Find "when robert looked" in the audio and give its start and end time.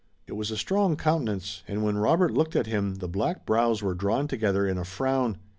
1.83-2.55